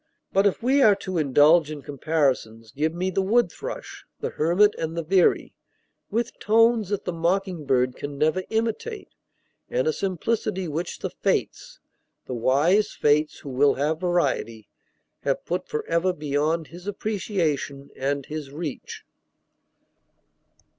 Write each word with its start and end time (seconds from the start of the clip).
But 0.33 0.47
if 0.47 0.63
we 0.63 0.81
are 0.81 0.95
to 0.95 1.19
indulge 1.19 1.69
in 1.69 1.83
comparisons, 1.83 2.71
give 2.71 2.91
me 2.91 3.11
the 3.11 3.21
wood 3.21 3.51
thrush, 3.51 4.03
the 4.19 4.31
hermit, 4.31 4.73
and 4.79 4.97
the 4.97 5.03
veery; 5.03 5.53
with 6.09 6.39
tones 6.39 6.89
that 6.89 7.05
the 7.05 7.13
mocking 7.13 7.67
bird 7.67 7.95
can 7.95 8.17
never 8.17 8.41
imitate, 8.49 9.09
and 9.69 9.85
a 9.87 9.93
simplicity 9.93 10.67
which 10.67 10.97
the 10.97 11.11
Fates 11.11 11.79
the 12.25 12.33
wise 12.33 12.93
Fates, 12.93 13.41
who 13.41 13.49
will 13.49 13.75
have 13.75 13.99
variety 13.99 14.67
have 15.21 15.45
put 15.45 15.67
forever 15.67 16.13
beyond 16.13 16.69
his 16.69 16.87
appreciation 16.87 17.91
and 17.95 18.25
his 18.25 18.49
reach. 18.51 19.03